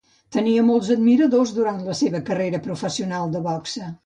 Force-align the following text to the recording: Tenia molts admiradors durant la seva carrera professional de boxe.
Tenia 0.35 0.63
molts 0.69 0.87
admiradors 0.95 1.53
durant 1.59 1.83
la 1.91 1.97
seva 2.01 2.23
carrera 2.31 2.63
professional 2.71 3.37
de 3.39 3.45
boxe. 3.51 3.93